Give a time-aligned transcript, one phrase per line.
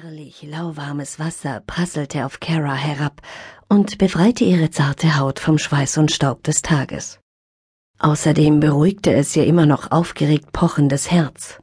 [0.00, 3.20] Herrlich lauwarmes Wasser prasselte auf Kara herab
[3.68, 7.20] und befreite ihre zarte Haut vom Schweiß und Staub des Tages.
[7.98, 11.60] Außerdem beruhigte es ihr immer noch aufgeregt pochendes Herz.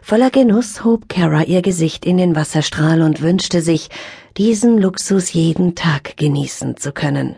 [0.00, 3.90] Voller Genuss hob Kara ihr Gesicht in den Wasserstrahl und wünschte sich,
[4.38, 7.36] diesen Luxus jeden Tag genießen zu können.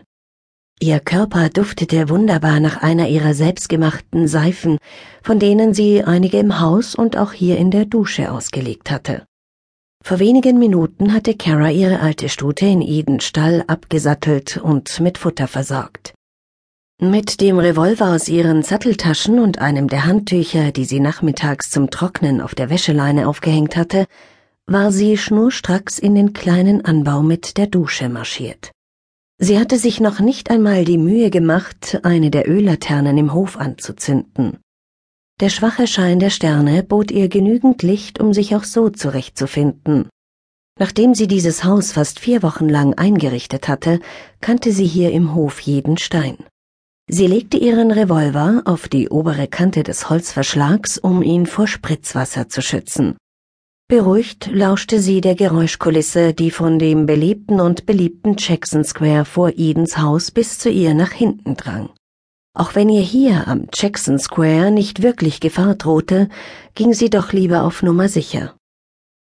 [0.79, 4.77] Ihr Körper duftete wunderbar nach einer ihrer selbstgemachten Seifen,
[5.21, 9.25] von denen sie einige im Haus und auch hier in der Dusche ausgelegt hatte.
[10.03, 15.47] Vor wenigen Minuten hatte Kara ihre alte Stute in Edens Stall abgesattelt und mit Futter
[15.47, 16.13] versorgt.
[17.01, 22.41] Mit dem Revolver aus ihren Satteltaschen und einem der Handtücher, die sie nachmittags zum Trocknen
[22.41, 24.05] auf der Wäscheleine aufgehängt hatte,
[24.65, 28.71] war sie schnurstracks in den kleinen Anbau mit der Dusche marschiert.
[29.37, 34.57] Sie hatte sich noch nicht einmal die Mühe gemacht, eine der Öllaternen im Hof anzuzünden.
[35.39, 40.09] Der schwache Schein der Sterne bot ihr genügend Licht, um sich auch so zurechtzufinden.
[40.77, 44.01] Nachdem sie dieses Haus fast vier Wochen lang eingerichtet hatte,
[44.41, 46.37] kannte sie hier im Hof jeden Stein.
[47.09, 52.61] Sie legte ihren Revolver auf die obere Kante des Holzverschlags, um ihn vor Spritzwasser zu
[52.61, 53.15] schützen.
[53.87, 59.97] Beruhigt lauschte sie der Geräuschkulisse, die von dem belebten und beliebten Jackson Square vor Edens
[59.97, 61.89] Haus bis zu ihr nach hinten drang.
[62.53, 66.29] Auch wenn ihr hier am Jackson Square nicht wirklich Gefahr drohte,
[66.75, 68.55] ging sie doch lieber auf Nummer sicher.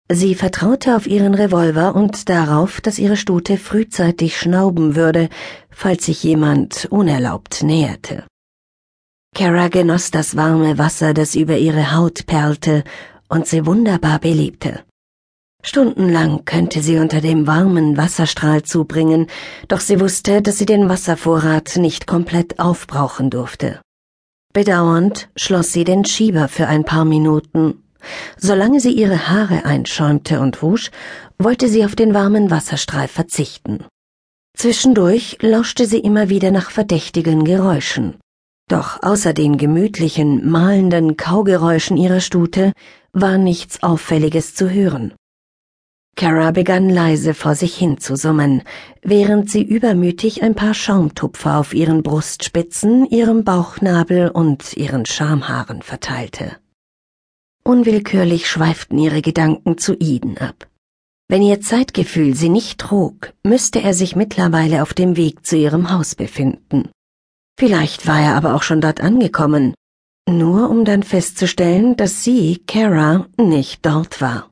[0.09, 5.27] Sie vertraute auf ihren Revolver und darauf, dass ihre Stute frühzeitig schnauben würde,
[5.69, 8.23] falls sich jemand unerlaubt näherte.
[9.35, 12.83] Kara genoss das warme Wasser, das über ihre Haut perlte
[13.27, 14.83] und sie wunderbar belebte.
[15.63, 19.27] Stundenlang könnte sie unter dem warmen Wasserstrahl zubringen,
[19.67, 23.81] doch sie wusste, dass sie den Wasservorrat nicht komplett aufbrauchen durfte.
[24.53, 27.83] Bedauernd schloss sie den Schieber für ein paar Minuten.
[28.37, 30.89] Solange sie ihre Haare einschäumte und wusch,
[31.37, 33.83] wollte sie auf den warmen Wasserstrahl verzichten.
[34.57, 38.15] Zwischendurch lauschte sie immer wieder nach verdächtigen Geräuschen.
[38.69, 42.73] Doch außer den gemütlichen, malenden Kaugeräuschen ihrer Stute
[43.11, 45.13] war nichts Auffälliges zu hören.
[46.17, 48.63] Kara begann leise vor sich hin zu summen,
[49.03, 56.57] während sie übermütig ein paar Schaumtupfer auf ihren Brustspitzen, ihrem Bauchnabel und ihren Schamhaaren verteilte.
[57.63, 60.67] Unwillkürlich schweiften ihre Gedanken zu Eden ab.
[61.29, 65.91] Wenn ihr Zeitgefühl sie nicht trug, müsste er sich mittlerweile auf dem Weg zu ihrem
[65.91, 66.89] Haus befinden.
[67.59, 69.75] Vielleicht war er aber auch schon dort angekommen,
[70.27, 74.49] nur um dann festzustellen, dass sie, Kara, nicht dort war.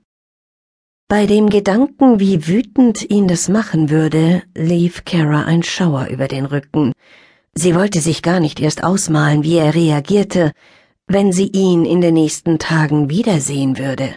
[1.07, 6.45] Bei dem Gedanken, wie wütend ihn das machen würde, lief Kara ein Schauer über den
[6.45, 6.93] Rücken.
[7.53, 10.51] Sie wollte sich gar nicht erst ausmalen, wie er reagierte,
[11.05, 14.15] wenn sie ihn in den nächsten Tagen wiedersehen würde.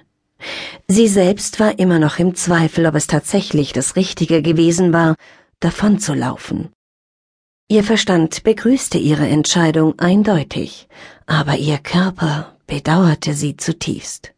[0.86, 5.16] Sie selbst war immer noch im Zweifel, ob es tatsächlich das Richtige gewesen war,
[5.60, 6.70] davonzulaufen.
[7.68, 10.88] Ihr Verstand begrüßte ihre Entscheidung eindeutig,
[11.26, 14.32] aber ihr Körper bedauerte sie zutiefst.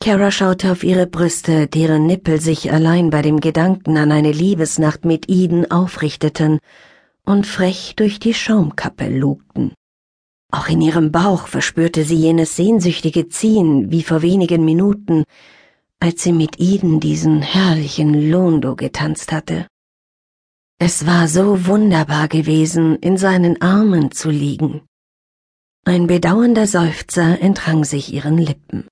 [0.00, 5.04] Kara schaute auf ihre Brüste, deren Nippel sich allein bei dem Gedanken an eine Liebesnacht
[5.04, 6.58] mit Eden aufrichteten
[7.24, 9.72] und frech durch die Schaumkappe lugten.
[10.52, 15.24] Auch in ihrem Bauch verspürte sie jenes sehnsüchtige Ziehen wie vor wenigen Minuten,
[16.00, 19.66] als sie mit Eden diesen herrlichen Londo getanzt hatte.
[20.78, 24.82] Es war so wunderbar gewesen, in seinen Armen zu liegen.
[25.86, 28.86] Ein bedauernder Seufzer entrang sich ihren Lippen.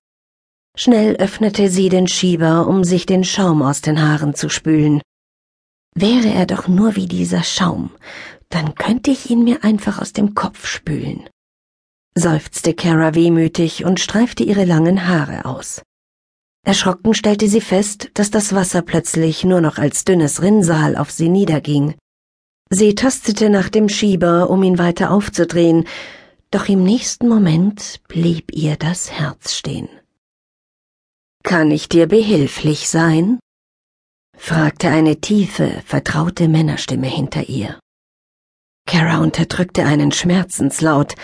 [0.75, 5.03] Schnell öffnete sie den Schieber, um sich den Schaum aus den Haaren zu spülen.
[5.95, 7.91] Wäre er doch nur wie dieser Schaum,
[8.49, 11.29] dann könnte ich ihn mir einfach aus dem Kopf spülen,
[12.15, 15.83] seufzte Kara wehmütig und streifte ihre langen Haare aus.
[16.65, 21.29] Erschrocken stellte sie fest, dass das Wasser plötzlich nur noch als dünnes Rinnsal auf sie
[21.29, 21.95] niederging.
[22.71, 25.85] Sie tastete nach dem Schieber, um ihn weiter aufzudrehen,
[26.51, 29.89] doch im nächsten Moment blieb ihr das Herz stehen.
[31.43, 33.39] Kann ich dir behilflich sein?
[34.37, 37.79] fragte eine tiefe, vertraute Männerstimme hinter ihr.
[38.87, 41.15] Kara unterdrückte einen Schmerzenslaut,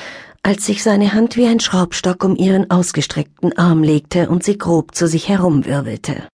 [0.42, 4.94] als sich seine Hand wie ein Schraubstock um ihren ausgestreckten Arm legte und sie grob
[4.94, 6.28] zu sich herumwirbelte.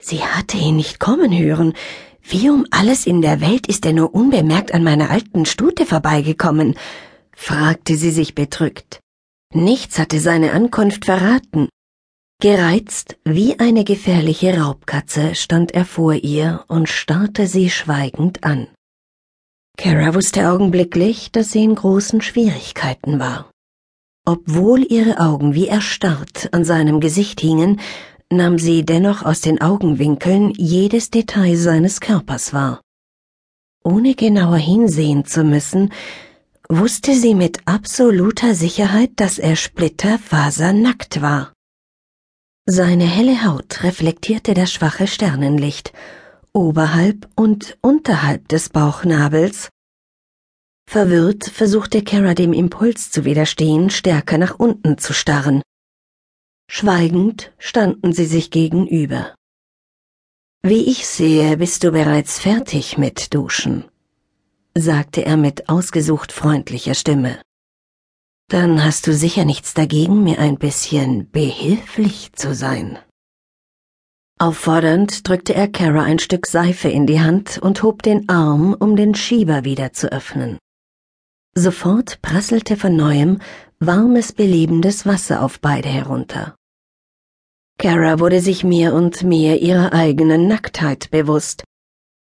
[0.00, 1.74] Sie hatte ihn nicht kommen hören.
[2.22, 6.76] Wie um alles in der Welt ist er nur unbemerkt an meiner alten Stute vorbeigekommen?
[7.34, 9.00] fragte sie sich bedrückt.
[9.54, 11.68] Nichts hatte seine Ankunft verraten.
[12.40, 18.68] Gereizt wie eine gefährliche Raubkatze stand er vor ihr und starrte sie schweigend an.
[19.76, 23.50] Kara wusste augenblicklich, dass sie in großen Schwierigkeiten war.
[24.24, 27.80] Obwohl ihre Augen wie erstarrt an seinem Gesicht hingen,
[28.30, 32.80] nahm sie dennoch aus den Augenwinkeln jedes Detail seines Körpers wahr.
[33.82, 35.92] Ohne genauer hinsehen zu müssen,
[36.68, 41.52] wusste sie mit absoluter Sicherheit, dass er splitterfasernackt war.
[42.70, 45.94] Seine helle Haut reflektierte das schwache Sternenlicht,
[46.52, 49.70] oberhalb und unterhalb des Bauchnabels.
[50.86, 55.62] Verwirrt versuchte Kara dem Impuls zu widerstehen, stärker nach unten zu starren.
[56.70, 59.34] Schweigend standen sie sich gegenüber.
[60.62, 63.86] Wie ich sehe, bist du bereits fertig mit Duschen,
[64.76, 67.40] sagte er mit ausgesucht freundlicher Stimme.
[68.48, 72.98] Dann hast du sicher nichts dagegen, mir ein bisschen behilflich zu sein.
[74.38, 78.96] Auffordernd drückte er Kara ein Stück Seife in die Hand und hob den Arm, um
[78.96, 80.58] den Schieber wieder zu öffnen.
[81.54, 83.40] Sofort prasselte von neuem
[83.80, 86.54] warmes, belebendes Wasser auf beide herunter.
[87.78, 91.64] Kara wurde sich mehr und mehr ihrer eigenen Nacktheit bewusst.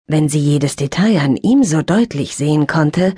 [0.08, 3.16] Wenn sie jedes Detail an ihm so deutlich sehen konnte,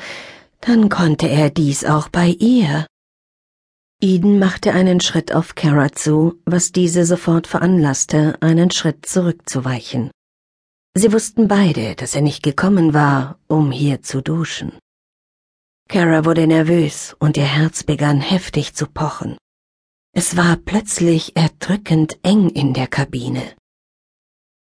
[0.62, 2.86] dann konnte er dies auch bei ihr.
[4.02, 10.10] Eden machte einen Schritt auf Kara zu, was diese sofort veranlasste, einen Schritt zurückzuweichen.
[10.96, 14.72] Sie wussten beide, dass er nicht gekommen war, um hier zu duschen.
[15.90, 19.38] Kara wurde nervös und ihr Herz begann heftig zu pochen.
[20.14, 23.44] Es war plötzlich erdrückend eng in der Kabine.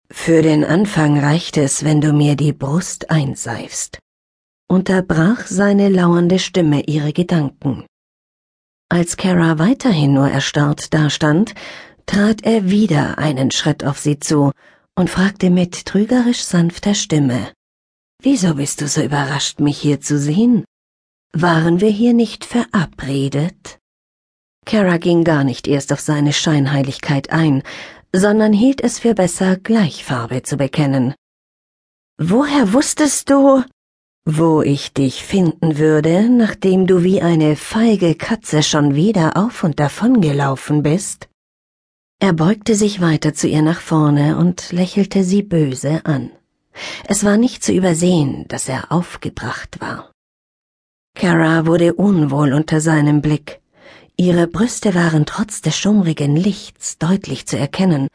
[0.10, 4.00] Für den Anfang reicht es, wenn du mir die Brust einseifst,
[4.68, 7.86] unterbrach seine lauernde Stimme ihre Gedanken.
[8.92, 11.56] Als Kara weiterhin nur erstarrt dastand,
[12.08, 14.52] trat er wieder einen Schritt auf sie zu
[14.96, 17.54] und fragte mit trügerisch sanfter Stimme
[18.22, 20.66] Wieso bist du so überrascht, mich hier zu sehen?
[21.32, 23.80] Waren wir hier nicht verabredet?
[24.66, 27.64] Kara ging gar nicht erst auf seine Scheinheiligkeit ein,
[28.14, 31.16] sondern hielt es für besser, Gleichfarbe zu bekennen.
[32.18, 33.64] Woher wusstest du,
[34.26, 39.80] wo ich dich finden würde, nachdem du wie eine feige Katze schon wieder auf und
[39.80, 41.28] davon gelaufen bist?
[42.20, 46.30] Er beugte sich weiter zu ihr nach vorne und lächelte sie böse an.
[47.08, 50.12] Es war nicht zu übersehen, dass er aufgebracht war.
[51.16, 53.60] Kara wurde unwohl unter seinem Blick.
[54.18, 58.08] Ihre Brüste waren trotz des schummrigen Lichts deutlich zu erkennen,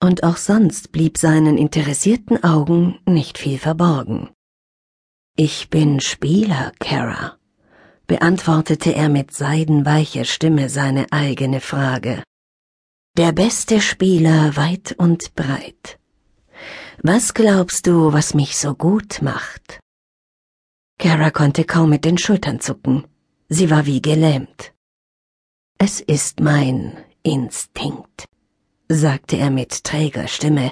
[0.00, 4.30] und auch sonst blieb seinen interessierten Augen nicht viel verborgen.
[5.36, 7.36] Ich bin Spieler, Kara,
[8.06, 12.22] beantwortete er mit seidenweicher Stimme seine eigene Frage.
[13.16, 15.98] Der beste Spieler weit und breit.
[17.02, 19.80] Was glaubst du, was mich so gut macht?
[21.00, 23.04] Kara konnte kaum mit den Schultern zucken.
[23.48, 24.72] Sie war wie gelähmt.
[25.78, 28.26] Es ist mein Instinkt,
[28.88, 30.70] sagte er mit träger Stimme,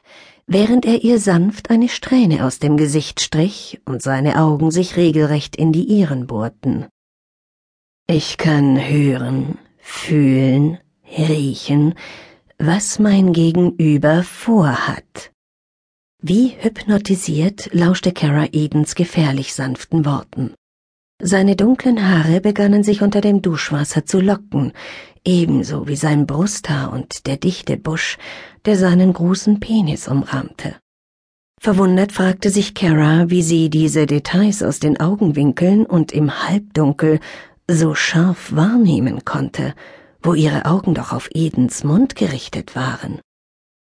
[0.52, 5.56] während er ihr sanft eine Strähne aus dem Gesicht strich und seine Augen sich regelrecht
[5.56, 6.86] in die ihren bohrten.
[8.06, 10.78] Ich kann hören, fühlen,
[11.16, 11.94] riechen,
[12.58, 15.30] was mein Gegenüber vorhat.
[16.20, 20.54] Wie hypnotisiert lauschte Kara Edens gefährlich sanften Worten.
[21.20, 24.72] Seine dunklen Haare begannen sich unter dem Duschwasser zu locken,
[25.24, 28.18] ebenso wie sein Brusthaar und der dichte Busch,
[28.64, 30.76] der seinen großen Penis umrahmte.
[31.60, 37.20] Verwundert fragte sich Kara, wie sie diese Details aus den Augenwinkeln und im Halbdunkel
[37.68, 39.74] so scharf wahrnehmen konnte,
[40.22, 43.20] wo ihre Augen doch auf Edens Mund gerichtet waren.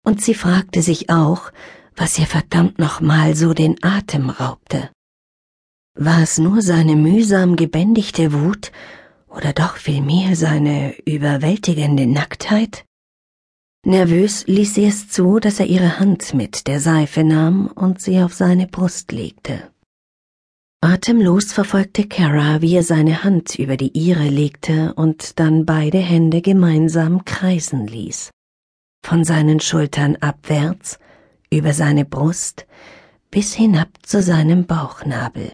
[0.05, 1.53] Und sie fragte sich auch,
[1.95, 4.91] was ihr verdammt nochmal so den Atem raubte.
[5.95, 8.73] War es nur seine mühsam gebändigte Wut
[9.29, 12.85] oder doch vielmehr seine überwältigende Nacktheit?
[13.87, 18.21] Nervös ließ sie es zu, dass er ihre Hand mit der Seife nahm und sie
[18.21, 19.71] auf seine Brust legte.
[20.81, 26.41] Atemlos verfolgte Kara, wie er seine Hand über die ihre legte und dann beide Hände
[26.41, 28.31] gemeinsam kreisen ließ.
[29.05, 30.99] Von seinen Schultern abwärts,
[31.51, 32.67] über seine Brust,
[33.31, 35.53] bis hinab zu seinem Bauchnabel.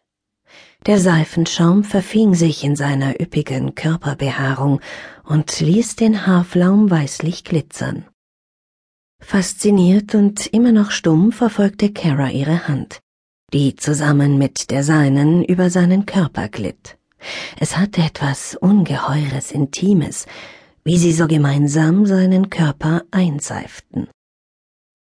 [0.86, 4.80] Der Seifenschaum verfing sich in seiner üppigen Körperbehaarung
[5.24, 8.04] und ließ den Haarflaum weißlich glitzern.
[9.20, 13.00] Fasziniert und immer noch stumm verfolgte Kara ihre Hand,
[13.52, 16.98] die zusammen mit der seinen über seinen Körper glitt.
[17.58, 20.26] Es hatte etwas Ungeheures Intimes,
[20.84, 24.08] wie sie so gemeinsam seinen Körper einseiften.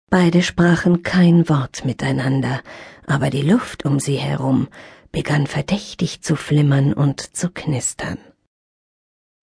[0.10, 2.62] Beide sprachen kein Wort miteinander,
[3.08, 4.68] aber die Luft um sie herum
[5.12, 8.18] begann verdächtig zu flimmern und zu knistern.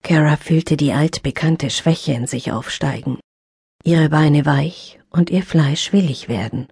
[0.02, 3.20] Kara fühlte die altbekannte Schwäche in sich aufsteigen.
[3.86, 6.68] Ihre Beine weich und ihr Fleisch willig werden,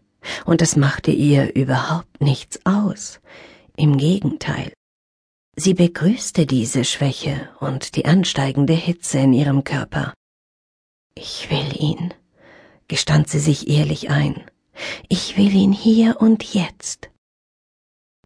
[0.46, 3.20] und es machte ihr überhaupt nichts aus.
[3.78, 4.74] Im Gegenteil.
[5.56, 10.14] Sie begrüßte diese Schwäche und die ansteigende Hitze in ihrem Körper.
[11.16, 12.14] Ich will ihn,
[12.88, 14.44] gestand sie sich ehrlich ein.
[15.10, 17.10] Ich will ihn hier und jetzt.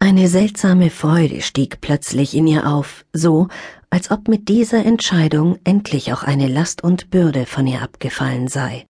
[0.00, 3.48] Eine seltsame Freude stieg plötzlich in ihr auf, so
[3.90, 8.86] als ob mit dieser Entscheidung endlich auch eine Last und Bürde von ihr abgefallen sei.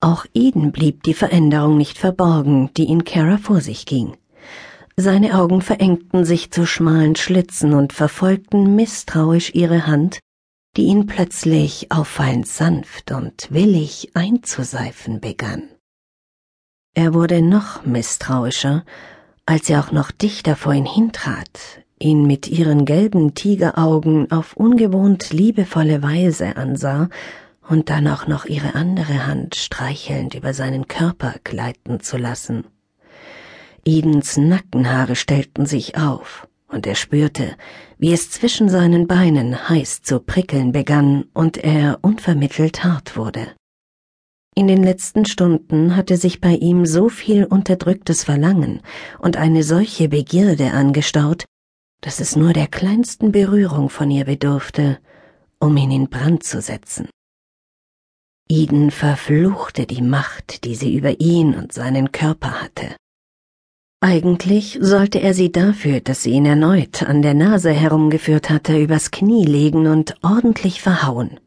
[0.00, 4.16] Auch Eden blieb die Veränderung nicht verborgen, die in Kara vor sich ging.
[4.96, 10.20] Seine Augen verengten sich zu schmalen Schlitzen und verfolgten misstrauisch ihre Hand,
[10.78, 15.68] die ihn plötzlich auffallend sanft und willig einzuseifen begann.
[16.94, 18.84] Er wurde noch misstrauischer,
[19.46, 25.32] als er auch noch dichter vor ihn hintrat, ihn mit ihren gelben Tigeraugen auf ungewohnt
[25.32, 27.08] liebevolle Weise ansah
[27.68, 32.64] und dann auch noch ihre andere Hand streichelnd über seinen Körper gleiten zu lassen.
[33.84, 37.56] Edens Nackenhaare stellten sich auf, und er spürte,
[37.98, 43.55] wie es zwischen seinen Beinen heiß zu prickeln begann und er unvermittelt hart wurde.
[44.58, 48.80] In den letzten Stunden hatte sich bei ihm so viel unterdrücktes Verlangen
[49.18, 51.44] und eine solche Begierde angestaut,
[52.00, 54.98] dass es nur der kleinsten Berührung von ihr bedurfte,
[55.60, 57.10] um ihn in Brand zu setzen.
[58.48, 62.96] Eden verfluchte die Macht, die sie über ihn und seinen Körper hatte.
[64.00, 69.10] Eigentlich sollte er sie dafür, dass sie ihn erneut an der Nase herumgeführt hatte, übers
[69.10, 71.40] Knie legen und ordentlich verhauen.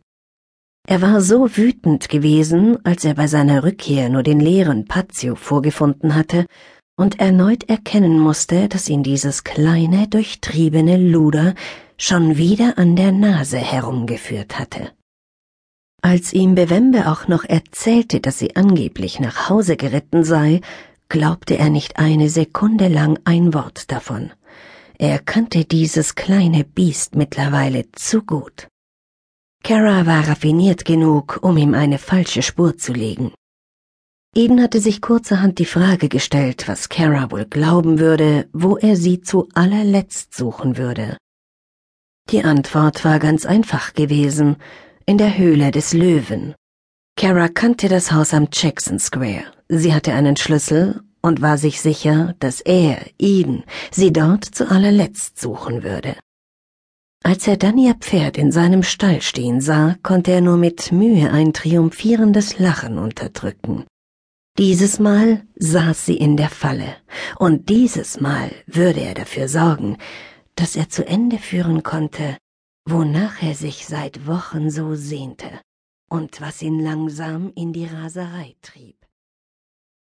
[0.89, 6.15] Er war so wütend gewesen, als er bei seiner Rückkehr nur den leeren Patio vorgefunden
[6.15, 6.48] hatte
[6.98, 11.53] und erneut erkennen musste, dass ihn dieses kleine, durchtriebene Luder
[12.00, 14.89] schon wieder an der Nase herumgeführt hatte.
[16.01, 20.60] Als ihm Bewembe auch noch erzählte, dass sie angeblich nach Hause geritten sei,
[21.08, 24.31] glaubte er nicht eine Sekunde lang ein Wort davon.
[24.98, 28.67] Er kannte dieses kleine Biest mittlerweile zu gut.
[29.63, 33.34] Kara war raffiniert genug, um ihm eine falsche Spur zu legen.
[34.36, 39.22] Eden hatte sich kurzerhand die Frage gestellt, was Kara wohl glauben würde, wo er sie
[39.22, 41.18] zu allerletzt suchen würde.
[42.30, 44.58] Die Antwort war ganz einfach gewesen,
[45.06, 46.54] in der Höhle des Löwen.
[47.18, 49.46] Kara kannte das Haus am Jackson Square.
[49.68, 55.39] Sie hatte einen Schlüssel und war sich sicher, dass er, Eden, sie dort zu allerletzt
[55.39, 56.16] suchen würde.
[57.24, 61.32] Als er dann ihr Pferd in seinem Stall stehen sah, konnte er nur mit Mühe
[61.32, 63.86] ein triumphierendes Lachen unterdrücken.
[64.58, 66.96] Dieses Mal saß sie in der Falle,
[67.38, 69.98] und dieses Mal würde er dafür sorgen,
[70.56, 72.38] dass er zu Ende führen konnte,
[72.86, 75.62] wonach er sich seit Wochen so sehnte
[76.10, 78.99] und was ihn langsam in die Raserei trieb.